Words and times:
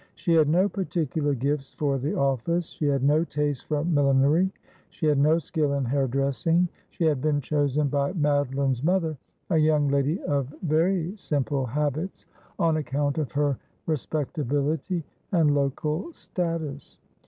She 0.15 0.33
had 0.33 0.49
no 0.49 0.67
particular 0.67 1.35
gifts 1.35 1.73
for 1.75 1.99
the 1.99 2.15
office. 2.15 2.69
She 2.69 2.87
had 2.87 3.03
no 3.03 3.23
taste 3.23 3.67
for 3.67 3.83
millinery; 3.85 4.51
she 4.89 5.05
had 5.05 5.19
no 5.19 5.37
skill 5.37 5.73
in 5.73 5.85
hair 5.85 6.07
dressing. 6.07 6.67
She 6.89 7.03
had 7.03 7.21
been 7.21 7.39
chosen 7.39 7.87
by 7.87 8.13
Madoline's 8.13 8.81
mother— 8.83 9.15
a 9.51 9.57
young 9.57 9.89
lady 9.89 10.19
of 10.23 10.51
very 10.63 11.11
sioiple 11.17 11.69
habits— 11.69 12.25
on 12.57 12.77
account 12.77 13.19
of 13.19 13.33
her 13.33 13.59
respecta 13.87 14.43
bility 14.43 15.03
and 15.31 15.53
local 15.53 16.11
status. 16.13 16.97